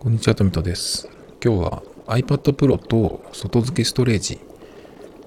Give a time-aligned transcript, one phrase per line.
[0.00, 1.10] こんにちは、トミトです。
[1.44, 4.38] 今日は iPad Pro と外付けストレージ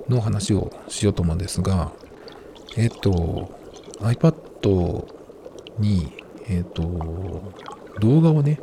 [0.08, 1.92] の話をしようと思うんですが、
[2.78, 3.54] えっ、と、
[4.00, 5.06] iPad
[5.78, 6.14] に、
[6.48, 6.84] えっ、と、
[8.00, 8.62] 動画をね、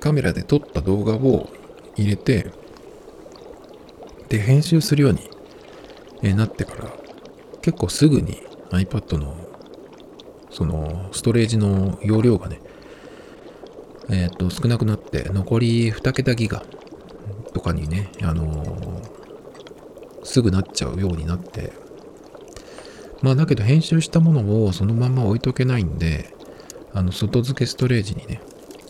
[0.00, 1.48] カメラで撮った動画を
[1.96, 2.52] 入れて、
[4.28, 5.16] で、編集するよう
[6.22, 6.92] になってから、
[7.62, 9.34] 結構すぐに iPad の
[10.50, 12.60] そのストレージの容量がね、
[14.10, 16.62] えっ、ー、と、少なくなってて、残り2桁ギガ
[17.52, 21.72] とかにね、あのー、すぐなっちゃうようになって、
[23.22, 26.34] まあだけど編集したものをそのまま置いとけないんで、
[26.92, 28.40] あの、外付けストレージにね、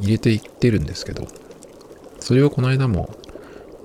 [0.01, 1.27] 入れていってるんですけど、
[2.21, 3.15] それをこの間も、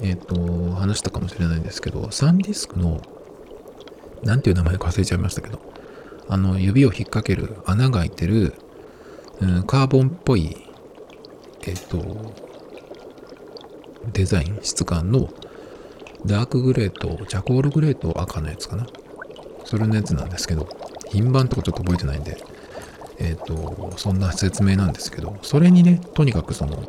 [0.02, 3.02] えっ、ー、と、話したかもしれないんですけど、サンディスクの、
[4.24, 5.60] なんていう名前か忘れちゃいましたけど、
[6.28, 8.54] あの、指を引っ掛ける穴が開いてる、
[9.42, 10.65] うん、カーボンっぽい
[11.68, 12.36] えっ、と、
[14.14, 15.30] デザイン、質感の
[16.26, 18.86] ダークグレーとチャコールグレーと赤のやつかな。
[19.64, 20.68] それのやつなんですけど、
[21.10, 22.38] 品番とかちょっと覚えてないんで、
[23.18, 26.84] えっ、と、そんな説明なんですけど、それにね、とにかくその、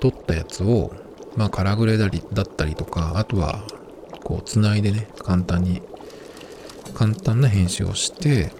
[0.00, 0.92] 撮ったやつを、
[1.36, 3.64] まあ、カラグレーだりだったりとか、あとは、
[4.22, 5.80] こう、つないでね、簡単に、
[6.94, 8.52] 簡単な編集をして、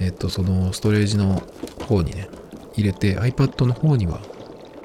[0.00, 1.42] えっ、と、そのストレージの
[1.86, 2.28] 方にね、
[2.78, 4.20] 入れて iPad の方には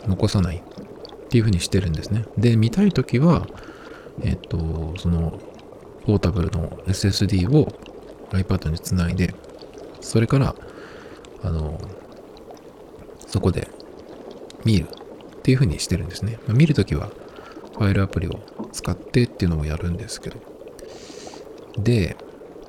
[0.08, 2.26] 残さないっていう風にしてるんですね。
[2.38, 3.48] で、見たいときは、
[4.22, 5.40] えっと、その、
[6.06, 7.68] ポータブルの SSD を
[8.32, 9.34] iPad につないで、
[10.02, 10.56] それから、
[11.44, 11.80] あの、
[13.28, 13.68] そこで
[14.66, 16.40] 見るっていう風にしてるんですね。
[16.48, 17.10] まあ、見るときは、
[17.74, 18.40] ファイルアプリを
[18.72, 20.38] 使ってっていうのをやるんですけど。
[21.78, 22.16] で、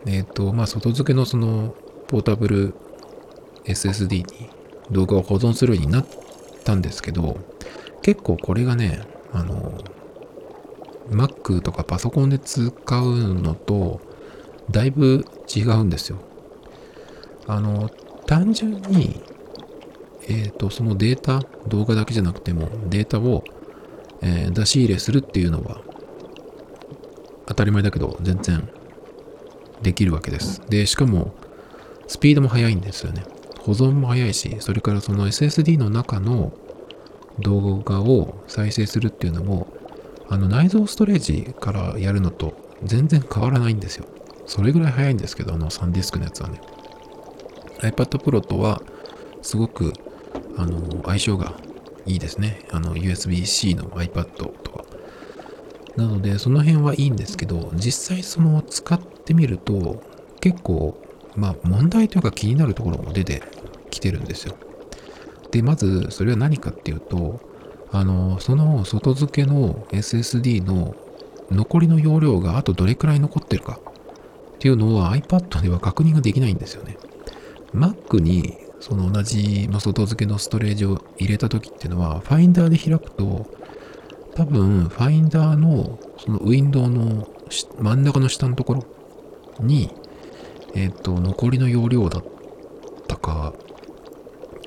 [0.06, 1.74] えっ、と、まあ、外付けのその、
[2.06, 2.74] ポータブル
[3.64, 4.50] SSD に
[4.90, 6.06] 動画を保存するようになっ
[6.64, 7.38] たんですけど、
[8.02, 9.78] 結構これがね、あの、
[11.10, 14.00] Mac とかパソコンで使うのと、
[14.70, 15.24] だいぶ
[15.54, 16.18] 違うんですよ。
[17.46, 17.90] あの、
[18.26, 19.22] 単純に、
[20.26, 23.44] えっ、ー、と、そのデータ、動画だけじゃなくても、データを、
[24.22, 25.82] えー、出し入れするっていうのは、
[27.46, 28.68] 当たり前だけど、全然
[29.82, 30.62] できるわけです。
[30.68, 31.34] で、しかも、
[32.06, 33.24] スピードも速いんですよね。
[33.64, 36.52] 保存も早いし、それからその SSD の中の
[37.38, 39.68] 動画を再生するっていうのも、
[40.28, 44.04] あの内蔵ストレージからやるのと全然変わらないんですよ。
[44.44, 46.60] それぐらい早いんですけど、あのサンディスクのやつはね。
[47.80, 48.82] iPad Pro とは
[49.40, 49.94] すごく
[50.58, 51.54] あの相性が
[52.04, 52.66] いいですね。
[52.70, 54.84] あの USB-C の iPad とは。
[55.96, 60.02] なので、その辺はいいんですけど、実際その使ってみると
[60.40, 61.00] 結構
[61.36, 63.42] まあ問題というか気になるところも出て
[63.94, 64.56] きてるんですよ。
[65.50, 67.40] で、まずそれは何かっていうと、
[67.92, 70.94] あの、その外付けの SSD の
[71.50, 76.96] 残りの容量があとどれくらい残ってるかっていうのは iPad では確認ができないんですよね。
[77.72, 83.46] Mac にその同じ外付けのストレージを入れた時っていうのは、Finder で開くと、
[84.34, 87.28] 多分 Finder のそのウィンドウの
[87.80, 88.84] 真ん中の下のところ
[89.60, 89.90] に、
[90.74, 92.24] えっ、と、残りの容量だっ
[93.06, 93.54] たか、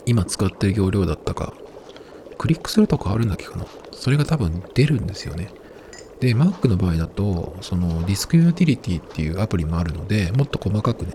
[0.07, 1.53] 今使ってる容量だったか、
[2.37, 3.65] クリックするとかあるんだっけかな。
[3.91, 5.51] それが多分出るんですよね。
[6.19, 11.13] で、Mac の場合だと、そのディスクユーティリティっていうアプリもあるので、もっと細かくね、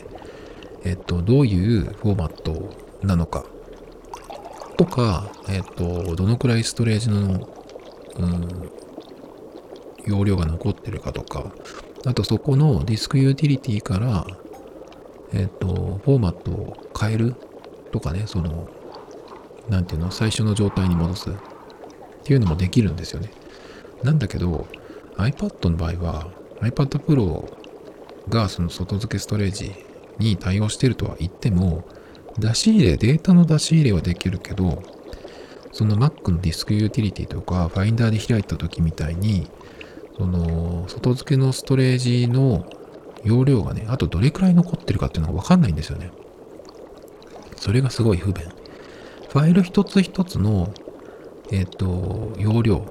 [0.84, 2.70] えっと、どういうフォーマット
[3.02, 3.44] なのか、
[4.76, 7.48] とか、えっと、どのくらいストレージの、
[8.18, 8.70] うん、
[10.06, 11.52] 容量が残ってるかとか、
[12.04, 14.26] あとそこのディスクユーティリティから
[15.34, 17.34] えっ、と、フォーマットを変える
[17.90, 18.68] とかね、その、
[19.68, 21.34] なんていうの、最初の状態に戻すっ
[22.24, 23.30] ていうのもできるんですよね。
[24.02, 24.66] なんだけど、
[25.16, 26.26] iPad の場合は、
[26.60, 27.44] iPad Pro
[28.28, 29.72] がその外付けストレージ
[30.18, 31.84] に対応してるとは言っても、
[32.38, 34.82] 出し入れ、データの出し入れはできるけど、
[35.72, 39.48] その Mac のディスクユーティリティとか、Finder で開いた時みたいに、
[40.16, 42.66] その外付けのストレージの
[43.24, 46.10] 容量がね、あとどれくらい残ってるかっていうのがわかんないんですよね。
[47.56, 48.44] それがすごい不便。
[49.32, 50.74] ファイル一つ一つの、
[51.50, 52.84] えっ、ー、と、容量、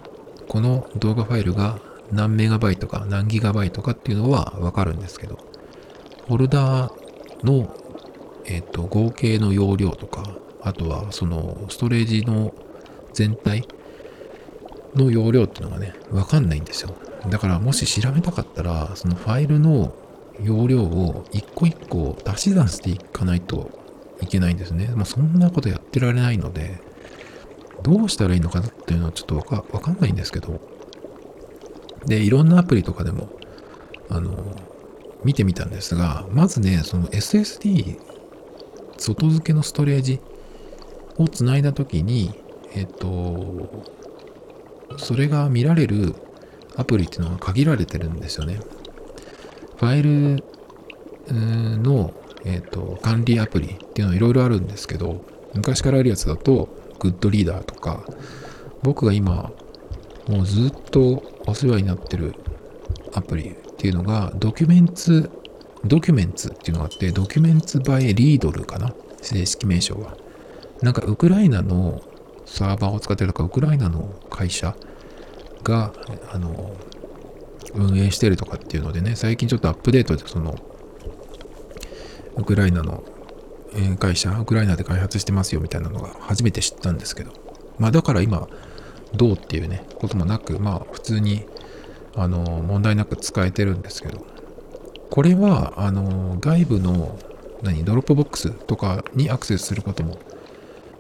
[0.47, 1.77] この動画ファイルが
[2.11, 5.38] 何メガバイトか何ギガバイトかっていうのはわかるんですけど、
[6.25, 7.71] フォルダーの、
[8.45, 12.55] えっ、ー、と、合計の容量とか、あとはそのストレージの
[13.13, 13.67] 全体
[14.95, 16.95] の容量っていうのがね、わかんないんですよ。
[17.29, 19.93] だからもし調べたかったら、そのファイルの
[20.41, 23.81] 容量を一個一個足し算していかないと
[24.21, 24.91] いけないんですね。
[24.95, 26.81] まあ、そんなことやってられないので、
[27.83, 30.59] どうしたらいいのかなっていうのはちょっとわかわかんないんですけど、
[32.06, 33.29] で、いろんなアプリとかでも、
[34.09, 34.56] あの、
[35.23, 38.00] 見てみたんですが、まずね、その SSD、
[38.97, 40.19] 外付けのストレージ
[41.17, 42.33] をつないだときに、
[42.74, 43.85] えっと、
[44.97, 46.15] それが見られる
[46.75, 48.59] アプリっていうのは限られてるんですよね。
[49.77, 50.44] ファイル
[51.81, 52.13] の、
[52.45, 55.23] えっと、管理アプリっていうのはいろいろあるんですけど、
[55.53, 58.03] 昔からあるやつだと、グッドリーダーとか、
[58.83, 59.51] 僕が今、
[60.27, 62.35] もうずっとお世話になってる
[63.13, 65.29] アプリっていうのが、ドキュメンツ、
[65.83, 68.93] ドキュメンツっていうのがあって、ドキュメンツバイリードルかな？
[69.21, 70.15] 正式名称は。
[70.81, 72.01] なんかウクライナの
[72.45, 74.75] サーバーを使ってるとか、ウクライナの会社
[75.63, 75.93] が、
[76.31, 76.75] あの、
[77.73, 80.55] 運営してるとかっていうのでね、最近ちょっとアップデートでその、
[82.41, 83.03] ウクライナの
[83.99, 87.31] 会社、ウクライナで開発してますよみたいなのが初めて知ったんですけど、
[87.77, 88.47] まあだから今、
[89.13, 91.45] どうっていうね、こともなく、まあ普通に、
[92.15, 94.25] あの、問題なく使えてるんですけど、
[95.09, 97.19] これは、あの、外部の、
[97.61, 100.17] 何、 Dropbox とかにアクセスすることも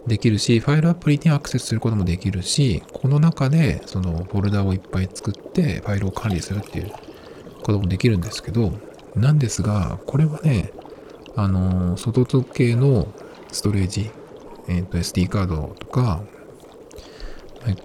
[0.05, 6.91] できるし、ファイルアプリにアクセスすることもできるし、この中でそのフォルダをいっぱい作ってファイルを管理するっていう
[7.63, 8.73] こともできるんですけど、
[9.15, 10.71] なんですが、これはね、
[11.35, 13.07] あの、外付けの
[13.51, 14.11] ストレージ、
[14.67, 16.21] えっ、ー、と SD カードとか、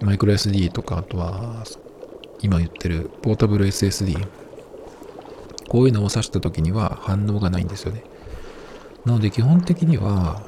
[0.01, 1.63] マイクロ SD とか、あとは、
[2.41, 4.27] 今言ってるポータブル SSD、
[5.69, 8.03] こういうのを指した時には反応がないんですよね。
[9.05, 10.43] なので基本的には、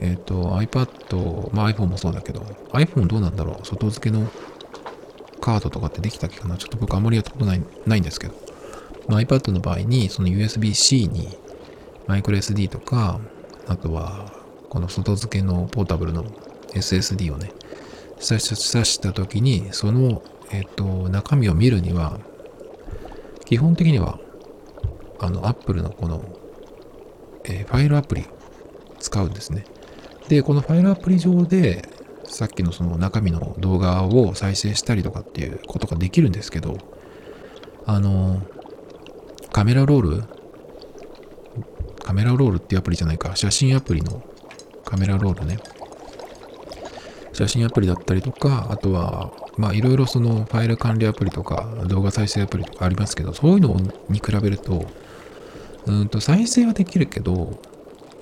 [0.00, 2.40] えっ、ー、と、iPad、まあ iPhone もそうだけど、
[2.72, 4.28] iPhone どうなんだろう外付けの
[5.40, 8.34] カードとかってできたっけかなちょっと僕あんまりやったことないないんですけど、
[9.08, 11.36] まあ、iPad の場合に、その USB-C に
[12.10, 13.20] マイクロ SD とか、
[13.68, 14.32] あとは、
[14.68, 16.24] この外付けのポータブルの
[16.74, 17.52] SSD をね、
[18.18, 20.20] 挿したときに、その、
[20.50, 22.18] えっ、と、中身を見るには、
[23.44, 24.18] 基本的には、
[25.20, 26.24] あの、Apple のこの、
[27.44, 28.24] えー、ファイルアプリ
[28.98, 29.64] 使うんですね。
[30.26, 31.88] で、このファイルアプリ上で、
[32.24, 36.76] さっきのその中身の動画を再生したりとかっていうことができるんですけど、
[37.86, 38.42] あの、
[39.52, 40.39] カメラロール、
[42.02, 44.22] カメラロールっていうアプリじゃないか、写真アプリの
[44.84, 45.58] カメラロールね。
[47.32, 53.76] 写真アプリだったりとか、あとは、まあいろいろそのファイル管理アプリとか動画再生アプリとかありますけど、そういうの
[54.08, 54.86] に比べると、
[55.86, 57.60] うんと再生はできるけど、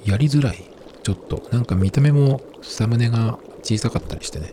[0.04, 0.64] やりづらい。
[1.02, 1.48] ちょっと。
[1.50, 4.52] なんか見た目もサムネが小さかったりしてね。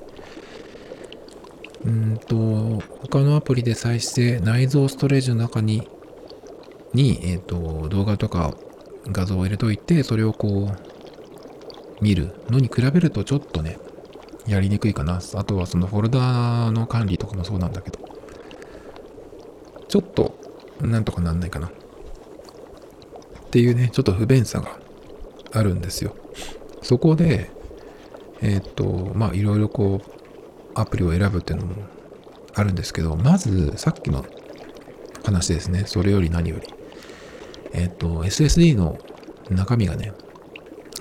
[1.86, 5.88] うんと、他のアプリで再生、内蔵ストレージの中に、
[6.94, 8.56] に、えっ、ー、と、動画とか
[9.08, 13.78] 画像を入れといて、それをこう、見るのに比べるとちょっとね、
[14.48, 15.20] やりにくいかな。
[15.36, 18.00] あとはそのフォルダの管理とかもそうなんだけど、
[19.88, 20.38] ちょっと、
[20.82, 21.68] なんとかなんないかな。
[21.68, 21.72] っ
[23.52, 24.78] ていうね、ちょっと不便さが
[25.54, 26.16] あるんですよ。
[26.82, 27.50] そこで、
[28.42, 30.12] えっ、と、まあ、いろいろこう、
[30.76, 31.76] アプリを選ぶっていうのも
[32.54, 34.26] あるんですけど、まず、さっきの
[35.24, 35.86] 話ですね。
[35.88, 36.75] それより何より。
[37.76, 38.98] えっ、と、SSD の
[39.50, 40.14] 中身がね、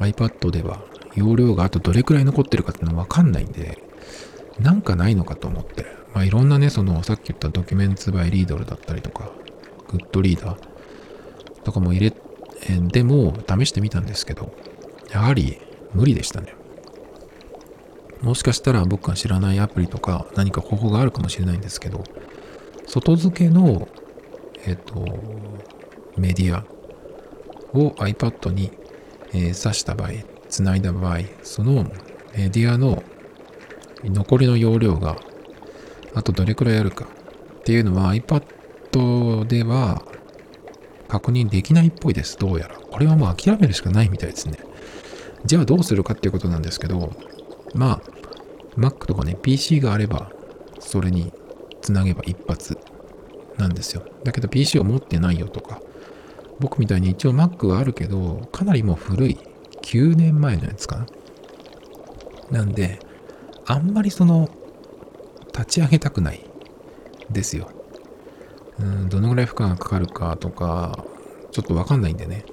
[0.00, 0.82] iPad では
[1.14, 3.78] 容量があとどれくらい残ってるかっていうのわかんないんで、
[4.60, 9.30] なんかないのかと思って、まあ、いろんなね、その、さっき言ったドキュメンツバイリードルだったりとか、
[9.88, 12.16] グッドリーダーとかも入れ
[12.90, 14.54] でも試してみたんですけど、
[15.10, 15.60] やはり
[15.92, 16.54] 無理でしたね。
[18.22, 22.02] もしかしたら僕が知らないアプリとか何か方法があるかもしれないんですけど、
[22.86, 23.88] 外付けの、
[24.66, 25.04] えっ、と、
[26.16, 26.64] メディア
[27.76, 28.70] を iPad に、
[29.32, 30.10] え、挿した場合、
[30.48, 31.84] 繋いだ場合、その
[32.36, 33.02] メディアの
[34.04, 35.16] 残りの容量が
[36.14, 37.06] あとどれくらいあるか
[37.60, 40.04] っていうのは iPad では
[41.08, 42.38] 確認できないっぽいです。
[42.38, 42.76] どうやら。
[42.76, 44.58] これはもう諦めるしかないみたいですね。
[45.44, 47.12] じゃあどうするかっていうことなんですけど、
[47.74, 48.00] まあ、
[48.76, 50.30] Mac とかね、PC があれば、
[50.80, 51.32] それに
[51.80, 52.78] つなげば一発
[53.58, 54.04] なんですよ。
[54.24, 55.80] だけど PC を持ってないよとか、
[56.64, 59.38] 僕みたいに一応 Mac はあるけど、かなりもう古い、
[59.82, 62.60] 9年前のやつかな。
[62.60, 63.00] なんで、
[63.66, 64.48] あんまりその、
[65.52, 66.42] 立ち上げたくない
[67.30, 67.68] ですよ。
[68.80, 71.04] うんどのぐらい負荷がかかるかとか、
[71.52, 72.46] ちょっとわかんないんでね。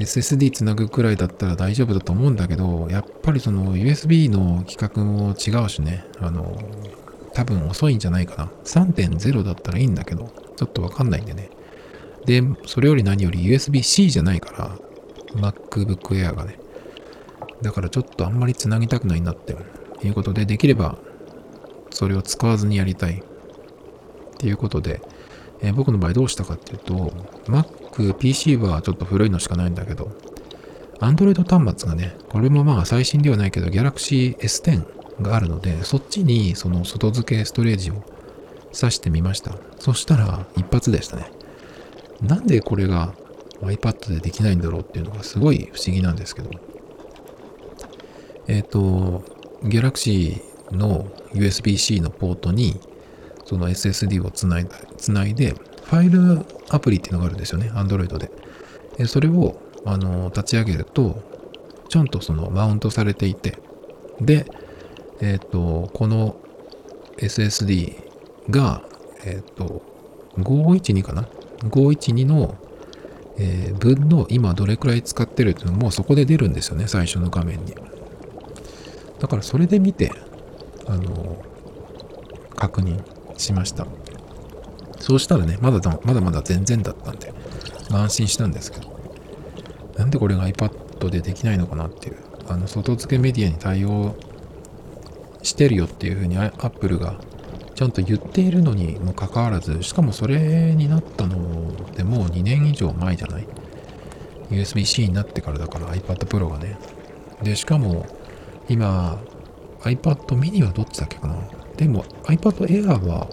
[0.00, 6.60] SSD つなぐくらいだったら大丈夫だと思うんだけど、やっぱりその USB の規格も違うしね、あの、
[7.34, 8.52] 多分遅いんじゃないかな。
[8.64, 11.50] 3.0だったらいいんだけど、ちょっとわかんないんでね。
[12.26, 14.76] で、それより何より USB-C じゃないから、
[15.34, 16.58] MacBook Air がね。
[17.62, 19.56] だからちょっとあんまりつなぎたくないなって
[20.04, 20.98] いうことで、できれば
[21.92, 23.22] それを使わずにやりたいっ
[24.38, 25.00] ていうことで、
[25.60, 27.12] えー、僕の場合どうしたかっていうと、
[27.46, 30.10] Mac、PC はちょっと古いのしかないんだけど、
[31.00, 38.02] Android 端末がね、これもまあ最新ではないけど、Galaxy S10 があるので、そっちにその外付けストレージを
[38.72, 39.54] 挿してみました。
[39.78, 41.30] そしたら一発でしたね。
[42.22, 43.14] なんでこれが
[43.60, 46.50] iPad でできないんだろうっていうのがすごい不思議なんですけど。
[48.48, 49.24] えっ、ー、と、
[49.62, 50.40] Galaxy
[50.72, 52.80] の USB-C のポートに
[53.44, 58.30] その SSD をつないつないで、ファイルアプリっていうのがあるんですよね、Android で。
[58.98, 61.22] でそれをあの立ち上げると、
[61.88, 63.58] ちゃんとそのマウントされていて、
[64.20, 64.46] で、
[65.20, 66.36] えっ、ー、と、この
[67.18, 67.94] SSD
[68.50, 68.82] が、
[69.24, 69.82] えっ、ー、と、
[70.38, 71.28] 512かな
[71.64, 72.56] ?512 の、
[73.38, 77.74] えー、分の今どれくらい使ってるっていうのもそこで出るんですよね、最初の画面に。
[79.20, 80.12] だからそれで見て、
[80.86, 81.42] あの、
[82.56, 83.02] 確認
[83.38, 83.86] しました。
[84.98, 87.32] そうしたらね、まだまだまだ全然だったんで、
[87.90, 88.92] 安心したんですけど、
[89.96, 92.16] なんでこれが iPad でできないのかなっていう、
[92.48, 94.14] あの、外付けメディアに対応
[95.42, 97.16] してるよっていうふうに Apple が
[97.74, 103.46] ちゃんと言っているのにもかかわらず、しかもそれになったのでもう2年以上前じゃない
[104.50, 106.76] ?USB-C になってからだから iPad Pro がね。
[107.42, 108.06] で、しかも
[108.68, 109.18] 今
[109.80, 111.36] iPad mini はどっちだっけかな？
[111.76, 113.28] でも iPad Air は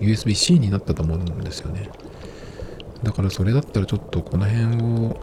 [0.00, 1.90] USB-C になったと思うんですよね。
[3.02, 5.18] だからそれだったらちょっとこの辺を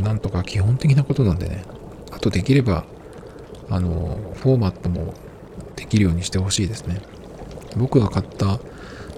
[0.00, 1.64] なんとか基本的なことなんでね。
[2.12, 2.84] あとできれば
[3.70, 5.14] あのフォーマットも
[5.74, 7.00] できるようにしてほしいですね。
[7.76, 8.60] 僕が買った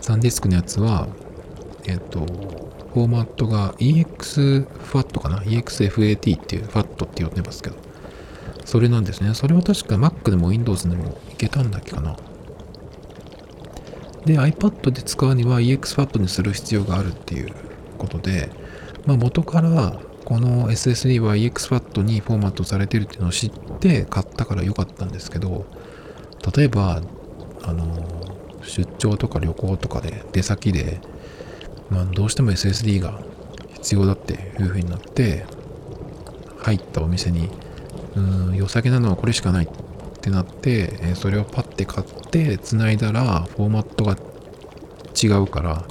[0.01, 1.09] サンディスクのやつは
[1.87, 7.77] えっ、とフォーマットが EXFAT かな ?EXFAT っていう FAT って呼んでますけど
[8.65, 9.33] それなんですね。
[9.35, 12.17] それは確か Mac でも Windows でもいけたんだっけかな？
[14.25, 17.55] で、iPad で使うには EXFAT にする必要があるっていう
[17.97, 18.51] ことで、
[19.07, 25.65] まあ、元からこの SSD は EXFAT にフォーマットされてるっていうのを知って買ったから良かったんですけど、
[26.57, 27.03] 例えば、
[27.63, 28.26] あの、
[28.67, 31.01] 出張とか旅行とかで出先で、
[31.91, 33.21] まあ、どうしても SSD が
[33.75, 35.47] 必要だっていう風になって、
[36.59, 37.49] 入ったお店に、
[38.17, 38.21] う
[38.53, 39.69] ん、良さげなのはこれしかないっ
[40.21, 44.17] てなって、それをパッて買って繋いだらフォーマットが
[45.21, 45.85] 違うから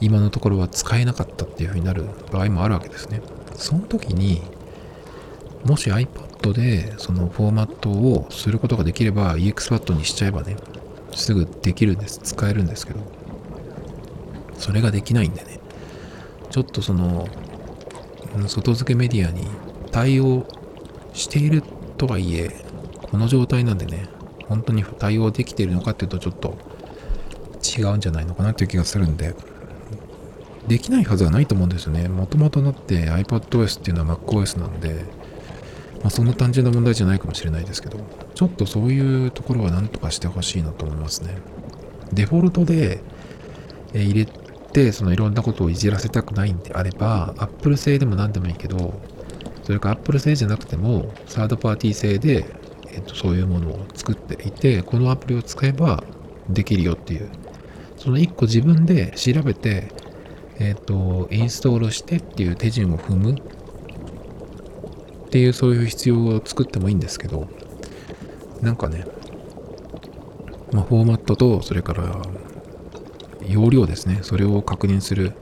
[0.00, 3.22] 今のところは使えなかったっていう風になる場合もあるわけですね。
[3.54, 4.42] その時に
[5.64, 10.56] もし iPad でそのフォーマットをすることができれば EXFAT にしちゃえばね
[11.12, 13.00] すぐできるんです使えるんですけど
[14.58, 15.60] それができないんでね
[16.50, 17.28] ちょっとその
[18.46, 19.46] 外付けメディアに
[19.90, 20.46] 対応
[21.12, 21.62] している
[21.96, 22.62] とはいえ
[23.12, 24.06] この状態なんでね、
[24.48, 26.56] 本当に対応できているのかっていうとちょっと
[27.62, 29.34] 違うんじゃないのかなっていう気がするんで、
[30.66, 32.08] できないはずはないと思うんですよね。
[32.08, 35.04] もともとだって iPadOS っていうのは MacOS なんで、
[36.02, 37.98] まあ、そんな単純な問題じゃないかもしれないですけど、
[38.34, 41.36] ちょっとそういうところは何とかしてほしいなと思いますね。
[42.12, 43.00] デフォルトで
[43.94, 48.94] 入れて、そのいろんなことをいじらせたくないんであれば、Apple 製でも何でもいいけど、
[49.62, 52.46] それか Apple 製じゃなくても、サードパーティー製で
[52.92, 56.04] えっと、そういうものを作っていて、このアプリを使えば
[56.48, 57.30] できるよっていう、
[57.96, 59.88] その1個自分で調べて、
[60.58, 63.36] えっと、インストールしてっていう手順を踏む
[65.32, 67.48] っていうそういう必要を作ってもいいんですけど、
[68.60, 69.06] なんかね、
[70.72, 72.20] まあ、フォーマットと、それから
[73.48, 75.34] 容量ですね、それを確認するっ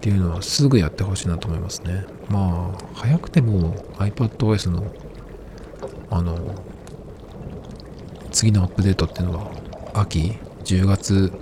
[0.00, 2.06] ていうのはすぐやってほしいなと思いますね。
[2.28, 4.94] まあ、早くても iPadOS の
[6.08, 6.54] あの
[8.30, 9.50] 次のアップデートっていうのは
[9.94, 11.32] 秋10月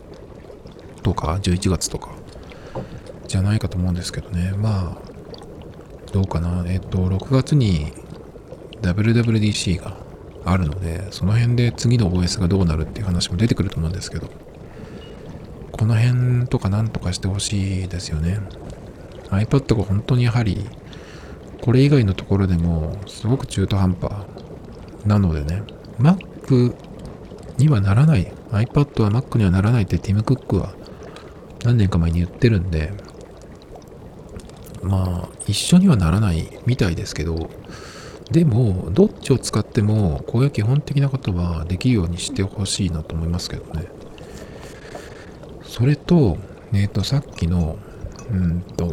[1.02, 2.12] とか11月とか
[3.26, 5.09] じゃないかと思うんですけどねまあ
[6.12, 6.64] どうかな。
[6.66, 7.92] えっと6月に
[8.82, 9.96] WWDC が
[10.44, 14.28] あるのでその辺で次の OS がどうなるっていう話も出てくると思うんですけど
[15.72, 18.40] この辺とかなんとかしてほしいですよね。
[19.28, 20.66] iPad が本当にやはり
[21.62, 24.12] これ以外のところでもすごく中途半端
[25.06, 25.62] なのでね、
[25.98, 26.74] Mac
[27.58, 30.74] にはならない、iPad は Mac にはならないってティム・クックは
[31.64, 32.92] 何年か前に言ってるんで、
[34.82, 37.50] まあ、一緒にはならないみたいですけど、
[38.30, 43.86] でも、どっちを使っても、こういう基本的なことはできるようにしてほしいなと思いますけどね。
[45.64, 46.38] それと、
[46.72, 47.76] えっ、ー、と、さっきの、
[48.30, 48.86] うんと、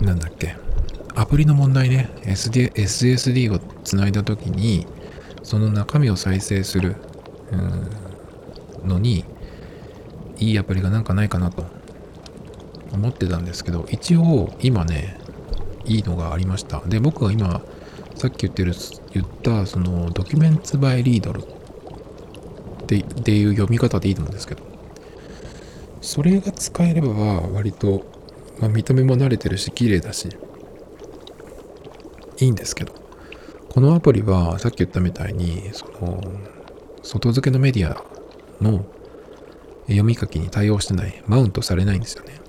[0.00, 0.56] なんだっけ、
[1.14, 4.86] アプリの問題ね、SD SSD をつないだときに、
[5.42, 6.96] その中身を再生する
[7.52, 9.24] うんのに
[10.38, 11.66] いいアプリがなんかないかなと
[12.92, 15.18] 思ってたんですけど一応今ね
[15.84, 16.80] いいのがありました。
[16.86, 17.62] で僕が今
[18.14, 18.72] さっき言ってる
[19.12, 24.62] 言ったそのドキュメンツバイリードルってっていう読み方でいいと思うんですけど
[26.00, 28.04] それが使えれば割と、
[28.60, 30.28] まあ、見た目も慣れてるし綺麗だし
[32.38, 32.94] いいんですけど
[33.70, 36.22] このアプリはさっき言ったみたいにその
[37.02, 38.02] 外付けのメディア
[38.62, 38.86] の
[39.86, 42.45] 読み書きに対応してないマウントされないんですよね。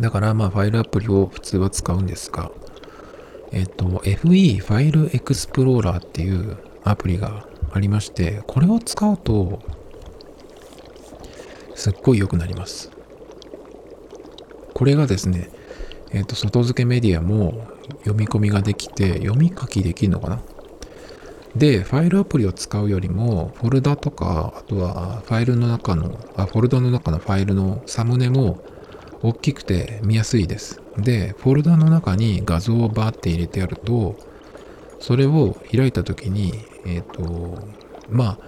[0.00, 2.50] だからまあファイルアプリを普通は使うんですが
[3.52, 9.60] えっと FE ファイルエクスプローラーっていうアプリがありましてこれを使うと
[11.74, 12.90] すっごい良くなります。
[14.74, 15.50] これがですね
[16.12, 17.66] えっ、と外付けメディアも
[18.04, 20.40] 読み込みができて読み書きできるのかな？
[21.56, 28.62] で、ファイルアプリを使うよりも、フォルダとか、あとはファイルの中の、あフォルダの中のファイルのサムネも
[29.22, 30.80] 大きくて見やすいです。
[30.98, 34.16] で、フォルダの中に画像をバーって入れてやると、
[34.98, 36.52] それを開いた時に、
[36.84, 37.58] えっ、ー、と、
[38.08, 38.38] まあ、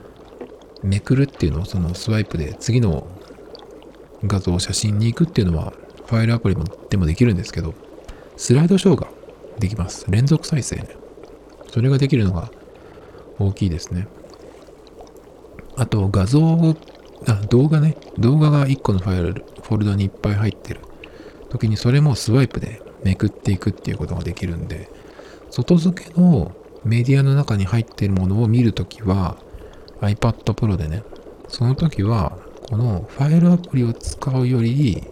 [0.83, 3.09] めくるっていうのをそのスワイプで次の
[4.25, 5.73] 画像、写真に行くっていうのは、
[6.07, 7.75] ファイルアプリもでもできるんですけど、
[8.37, 9.09] スライドショーが
[9.59, 10.07] できます。
[10.09, 10.97] 連続再生ね。
[11.71, 12.51] それができるのが
[13.39, 14.09] 大きいですね。
[15.77, 16.77] あと画像を、
[17.27, 17.97] あ、動画ね。
[18.19, 20.81] 動画が1個のファイル、フォルダにいっぱい入ってる
[21.51, 24.91] 時にそれもスワイプでめくっていくっていうことができるんで、
[25.51, 26.53] 外付けの
[26.85, 29.37] メディアの中に入ってるものを見るときは
[30.01, 31.03] iPad Pro でね、
[31.49, 35.03] その時はこのファイルアプリを使うより、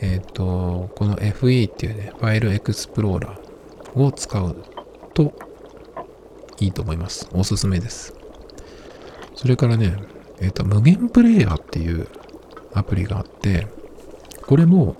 [0.00, 4.56] えっ、ー、と、この FE っていうね、ファイルエクスプローラーを使う
[5.14, 5.32] と
[6.60, 7.28] いいと思います。
[7.32, 8.14] おすすめです。
[9.34, 9.96] それからね、
[10.40, 12.08] えっ、ー、と、無限プレイヤーっていう
[12.74, 13.66] アプリがあって、
[14.46, 14.96] これも、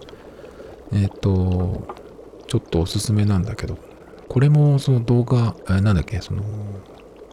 [0.93, 1.87] えっ、ー、と、
[2.47, 3.77] ちょっとおすすめなんだけど、
[4.29, 6.43] これもその動画、えなんだっけ、その、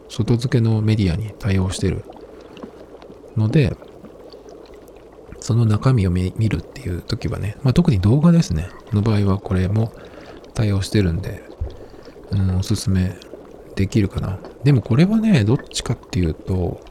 [0.10, 2.04] 外付けのメディアに対応してる
[3.38, 3.76] ので、
[5.40, 9.92] その中身を見るっていう時はね、まあ、特に動画ですね、の場合はこれも
[10.54, 11.44] 対応してるんで、
[12.32, 13.16] うん、おすすめ
[13.76, 14.40] できるかな。
[14.64, 16.82] でもこれはね、どっちかっていうと、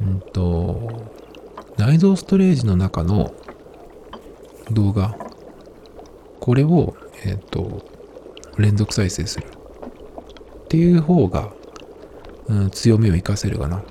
[0.00, 1.21] うんと、
[1.76, 3.32] 内蔵ストレージの中の
[4.70, 5.16] 動画、
[6.40, 7.84] これを、えっ、ー、と、
[8.58, 11.52] 連続再生するっていう方が、
[12.48, 13.82] うん、強みを活かせるかな。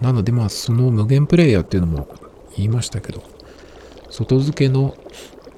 [0.00, 2.08] なのでまあその無限プレイヤーっていうのも
[2.56, 3.22] 言いましたけど、
[4.10, 4.96] 外付けの、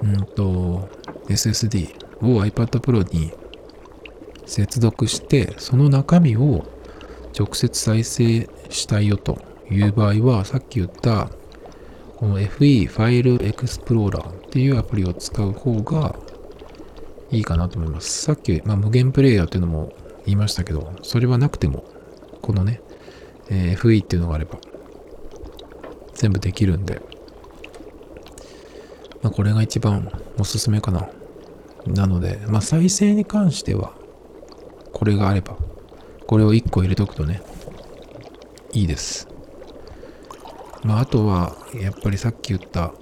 [0.03, 0.89] うんと、
[1.29, 3.31] SSD を iPad Pro に
[4.45, 6.65] 接続してその中身を
[7.37, 9.39] 直接再生したいよと
[9.69, 11.29] いう場合はさっき言った
[12.21, 16.15] この FE ファイルエクスプローラーっていうアプリを使う方が
[17.31, 18.21] いいかなと思います。
[18.21, 19.91] さっき、まあ、無限プレイヤーっていうのも
[20.27, 21.83] 言いましたけど、それはなくても、
[22.43, 22.79] このね、
[23.49, 24.59] えー、FE っていうのがあれば、
[26.13, 27.01] 全部できるんで、
[29.23, 31.09] まあ、これが一番おすすめかな。
[31.87, 33.93] なので、まあ、再生に関しては、
[34.93, 35.57] これがあれば、
[36.27, 37.41] これを1個入れとくとね、
[38.73, 39.30] いいです。
[40.83, 42.93] まあ、あとは、やっぱりさっき言った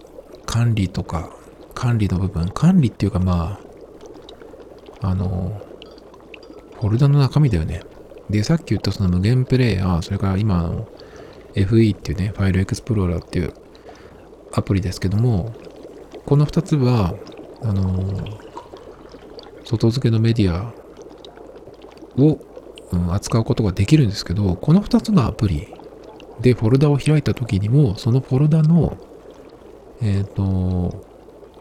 [0.46, 1.32] 管理とか、
[1.74, 3.60] 管理の部分、管理っていうかま
[5.02, 5.62] あ、あの、
[6.80, 7.82] フォルダの中身だよね。
[8.30, 10.88] で、さっき言ったその無限プレイヤー、それから今の
[11.56, 13.54] FE っていうね、ファイルエクスプローラーっていう
[14.54, 15.54] アプリですけども、
[16.26, 17.16] この2つは、
[17.62, 18.26] あの、
[19.64, 20.74] 外付けのメディア
[22.22, 22.40] を、
[22.92, 25.68] うん、扱うことができるんですけど、この2つのアプリ
[26.42, 28.98] でフォルダを開いた時にも、そのフォルダの、
[30.02, 31.06] えっ、ー、と、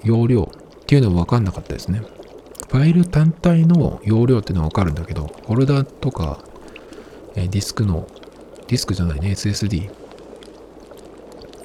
[0.05, 2.03] 容量っていうのは分かんなかったですね。
[2.69, 6.39] ファイル単体の容量っていうのは分かるんだけど、フォルダとか、
[7.35, 8.07] えディスクの、
[8.69, 9.91] ディスクじゃないね、SSD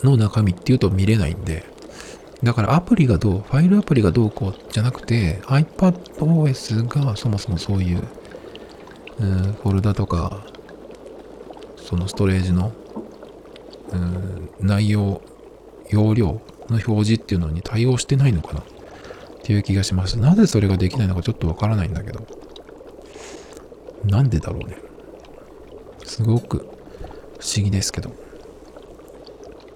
[0.04, 1.65] の中身っていうと見れないんで、
[2.41, 8.04] だからアプリがどう、ファイルアプリがどうこうじゃなくて、iPadOS がそもそもそういう
[9.19, 10.45] うん、フォルダとか、
[11.78, 12.71] そのストレージの、
[14.60, 15.21] 内容、
[15.89, 16.27] 容量
[16.69, 18.60] の表示っていうのに対応してないのかな？
[18.62, 18.65] っ
[19.43, 20.17] ていう気がします。
[20.19, 22.25] なぜそれができないのかちょっとわからないんだけど。
[24.06, 24.77] なんでだろうね。
[26.06, 26.58] すごく
[27.39, 28.13] 不思議ですけど。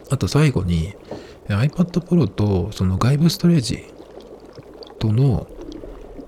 [0.09, 0.93] あと最後に
[1.47, 3.83] iPad Pro とその外部ストレージ
[4.99, 5.47] との、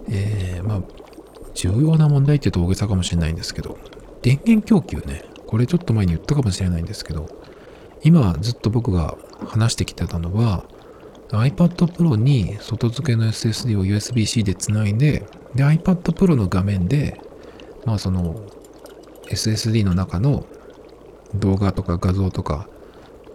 [0.09, 0.81] えー、まあ
[1.53, 3.77] 重要な問題って言うと大げさかもしれないんですけど、
[4.21, 7.27] 電源供給ね、これちょっと前に言ったかもしれないんですけど、
[8.03, 10.65] 今ずっと僕が話してきてたのは、
[11.29, 17.21] iPad Pro に外付けの SSD を USB-C でつないで、で、iPad Pro の画面で、
[17.85, 18.41] まあその
[19.29, 20.45] SSD の中の
[21.35, 22.67] 動画とか画像とか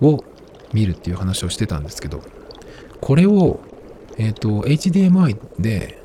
[0.00, 0.24] を
[0.72, 2.22] 見るっていう話をしてたんですけど、
[3.00, 3.61] これを、
[4.16, 6.03] えっ、ー、と、HDMI で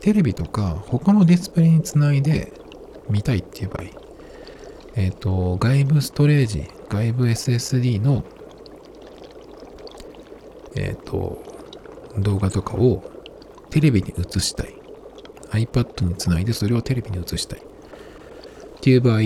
[0.00, 2.52] テレビとか他のディスプレイにつないで
[3.08, 3.84] 見たいっていう場合、
[4.96, 8.22] えっ、ー、と、外部ストレージ、外部 SSD の、
[10.76, 11.42] えっ、ー、と、
[12.18, 13.02] 動画とかを
[13.70, 14.74] テレビに映したい。
[15.50, 17.58] iPad につないでそれをテレビに映したい。
[17.58, 19.22] っていう場合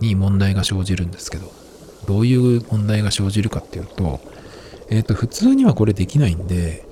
[0.00, 1.50] に問題が生じるんですけど、
[2.06, 4.20] どういう問題が生じるかっていうと、
[4.90, 6.86] えっ、ー、と、普通にはこれできないんで、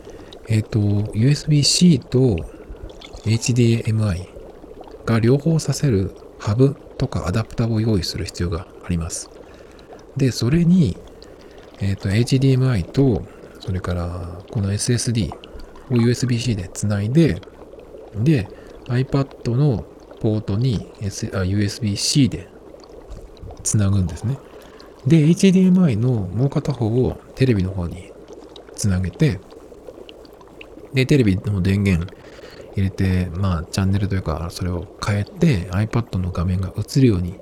[0.49, 0.79] えっ、ー、と、
[1.13, 2.37] USB-C と
[3.27, 4.29] HDMI
[5.05, 9.40] が両方させるハブとかアダプタを用意する必要があります。
[10.17, 10.97] で、それに、
[11.81, 13.23] えっ、ー、と、HDMI と、
[13.61, 15.31] それからこの SSD
[15.91, 17.41] を USB-C でつないで、
[18.15, 18.49] で、
[18.87, 19.85] iPad の
[20.21, 22.49] ポートに、S、USB-C で
[23.63, 24.39] つなぐんですね。
[25.07, 28.13] で、HDMI のもう片方をテレビの方に
[28.75, 29.41] つなげて、
[30.93, 32.13] で、テレビの電源
[32.75, 37.39] 入れて、まあ、チャンネルというか、それを変えて iPad の画面が映るように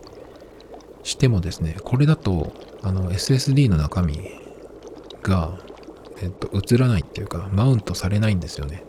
[1.09, 4.18] してもですね、これだと、あの、SSD の中身
[5.23, 5.59] が、
[6.21, 8.85] えっと、映らないっていうか、マウントされないんですよね。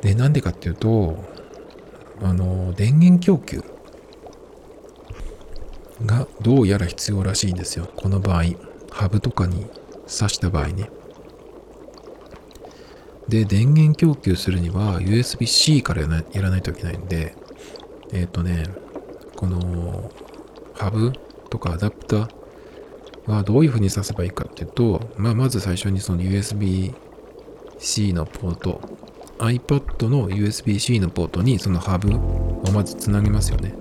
[0.00, 1.22] で、なんでかっていうと、
[2.22, 3.62] あの、電源供給
[6.06, 7.86] がどうやら必要らしいんですよ。
[7.94, 8.44] この場合、
[8.90, 9.66] ハブとかに
[10.06, 10.90] 挿した場合ね。
[13.28, 17.36] で、電源供給するには USB-C からやらないといけないんで、
[18.12, 18.64] えっ、ー、とね、
[19.36, 20.10] この
[20.74, 21.12] ハブ
[21.50, 22.28] とかアダプター
[23.26, 28.80] はどういうふうに挿せばいいかっていうと、まあ、まず最初にその USB-C のポート、
[29.38, 33.74] iPad の USB-C のポートにそのハブをまずつなぎますよね。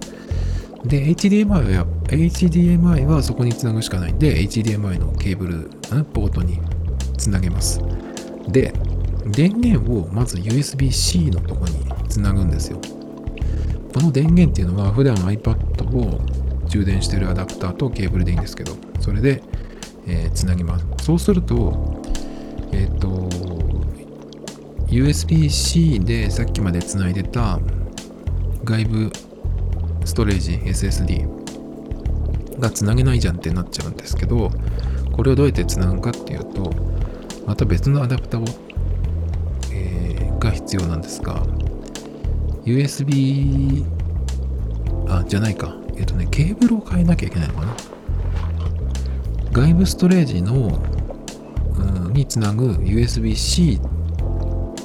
[0.86, 5.70] で、HDMI は、HDMI はそこにつなぐしかないんで、HDMI のケーブル、
[6.14, 6.60] ポートに
[7.18, 7.80] つなげます。
[8.50, 8.74] で、
[9.28, 12.80] 電源をまず USB-C のとこにつなぐんですよ。
[13.94, 15.56] この電源っていうのは普段 iPad
[15.96, 16.20] を
[16.74, 19.44] 充電してるアダプターとケーブルでいいんですけど、それで、
[20.08, 20.86] えー、つなぎます。
[21.04, 22.02] そうすると、
[22.72, 23.30] えっ、ー、と、
[24.88, 27.60] USB-C でさっきまでつないでた
[28.64, 29.12] 外部
[30.04, 31.28] ストレージ SSD
[32.60, 34.50] がつなげないじゃんってなっちゃうんですけど、
[35.12, 36.74] これをどうやってつなぐかっていうと、
[37.46, 38.46] また別のアダプタを
[39.72, 41.46] えが必要なんですが、
[42.66, 43.86] USB、
[45.08, 45.83] あ、じゃないか。
[45.98, 47.76] えっ、とね、ケーブルを変えなきゃいけないのかな？
[49.52, 50.82] 外部ストレージの、
[51.78, 53.80] うん、につなぐ USB-C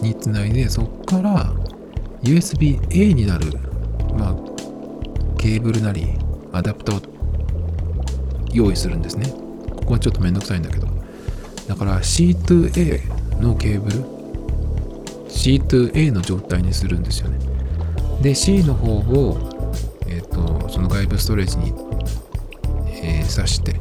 [0.02, 1.52] につないで、そこから
[2.22, 3.46] USB-A になる、
[4.18, 4.36] まあ、
[5.38, 6.06] ケーブルなり、
[6.52, 7.02] アダプターを
[8.52, 9.32] 用意するんですね。
[9.76, 10.88] ここはちょっとめんどくさいんだけど。
[11.66, 13.00] だから C to A
[13.40, 14.18] のケーブル
[15.28, 17.38] C to A の状態にするんですよね。
[18.22, 19.57] で、C の方を、
[20.78, 21.74] その外部ストレージに、
[23.02, 23.72] えー、挿して、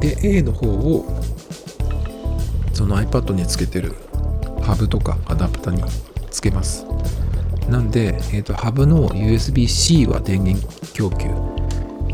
[0.00, 1.04] で、A の方を、
[2.72, 3.94] その iPad につけてる
[4.62, 5.82] ハブとかアダプタに
[6.30, 6.86] つけます。
[7.68, 11.28] なんで、え、ー、と、ハブの USB-C は電源供給、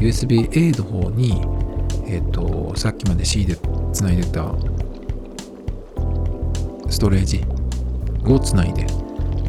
[0.01, 1.41] USB-A の方に、
[2.09, 3.57] えっ、ー、と、さっきまで C で
[3.93, 4.53] つないでた
[6.91, 7.45] ストレージ
[8.25, 8.87] をつないで、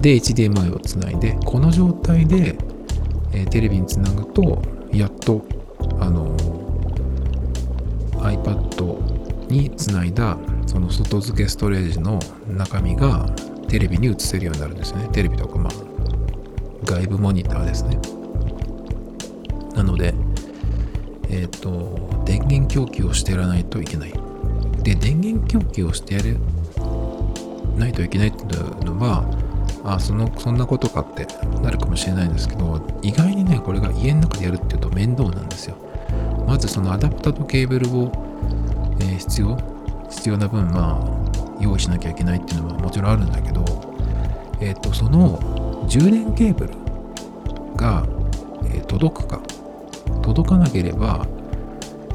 [0.02, 2.56] で、HDMI をつないで、この状態で、
[3.36, 5.46] え、テレビにつなぐと、やっと、
[6.00, 6.36] あの、
[8.14, 13.26] iPad につないだ、その外付けストレージの中身が
[13.68, 15.10] テレビに映せるようになるんですね。
[15.12, 15.74] テレビとか、まあ、
[16.86, 18.00] 外部モニターですね。
[19.76, 20.14] なので、
[21.30, 24.14] えっ、ー、と、電源供給をしてやらないといけない。
[24.82, 26.38] で、電源供給をしてやる
[27.78, 29.26] ないといけないっていうのは、
[29.86, 31.28] あそのそんなことかって
[31.62, 35.76] なるかもしれないんですけど、意外にね、これが家の中でやるっていうと面倒なんですよ。
[36.48, 38.12] まずそのアダプタとケーブルを、
[39.00, 39.58] えー、必要、
[40.10, 43.64] 必要な分、まあ、用意しなきゃいけないっていうのはもちろんあるんだけど、
[44.60, 46.74] えっ、ー、と、その充電ケーブル
[47.76, 48.06] が、
[48.66, 49.42] えー、届くか、
[50.24, 51.28] 届かなければ、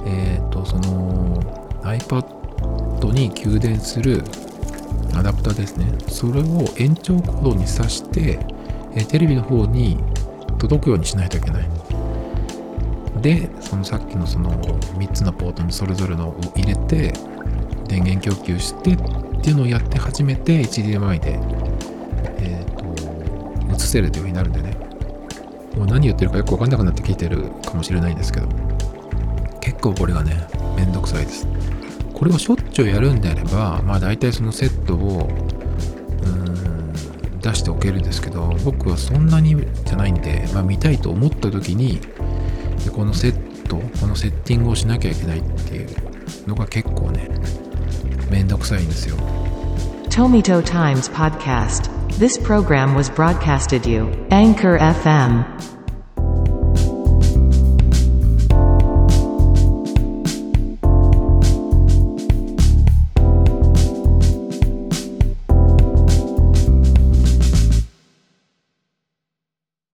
[0.06, 1.40] えっ、と、その
[1.82, 4.24] iPad に給電する
[5.14, 5.86] アダプターですね。
[6.08, 8.38] それを延長コードに挿して、
[8.94, 9.98] えテレビの方に、
[10.58, 11.68] 届くようにしないといけない。
[13.20, 17.12] でそのさっきのその3つのポートにそれぞれのを入れて
[17.86, 18.96] 電源供給してっ
[19.42, 21.38] ていうのをやって初めて HDMI で
[22.38, 24.76] えっ、と映せるというふうになるんでね。
[25.76, 28.48] もう何言ってるかよく分かんなくなって聞いてるかもしれないんですけど。
[29.60, 30.46] 結構これがね
[30.76, 31.46] めんどくさいです。
[32.20, 39.56] これをしょっちゅうやるんであればまあ大体そのセットをうーん出しておけるんですけど僕はそんなに
[39.86, 41.98] じゃないんで、まあ、見たいと思った時に
[42.92, 45.88] このセットこのセッティングをしなきゃいけないっていう
[46.46, 47.30] のが結構ね
[48.30, 49.16] めんどくさいんですよ
[50.10, 51.88] Tomito Times Podcast.
[52.18, 55.69] This program was broadcasted you, Anchor FM.